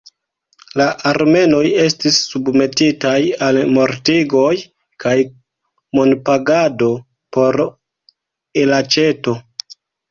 La 0.81 0.85
armenoj 1.09 1.59
estis 1.83 2.17
submetitaj 2.31 3.13
al 3.49 3.61
mortigoj 3.77 4.51
kaj 5.07 5.15
monpagado 6.01 6.93
por 7.39 7.63
elaĉeto. 8.67 9.41